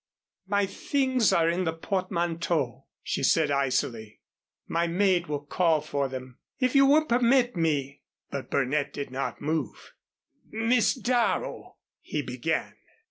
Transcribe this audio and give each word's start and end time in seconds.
"My 0.47 0.65
things 0.65 1.31
are 1.31 1.47
in 1.47 1.63
the 1.63 1.73
portmanteau," 1.73 2.85
she 3.03 3.21
said, 3.21 3.51
icily. 3.51 4.21
"My 4.67 4.87
maid 4.87 5.27
will 5.27 5.45
call 5.45 5.79
for 5.79 6.07
them. 6.07 6.39
If 6.59 6.73
you 6.73 6.87
will 6.87 7.05
permit 7.05 7.55
me" 7.55 8.01
But 8.31 8.49
Burnett 8.49 8.93
did 8.93 9.11
not 9.11 9.41
move. 9.43 9.93
"Miss 10.49 10.95
Darrow" 10.95 11.75
he 12.11 12.23
began. 12.23 12.73